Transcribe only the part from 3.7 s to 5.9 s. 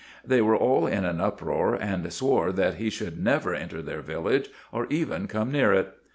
their village, or even come near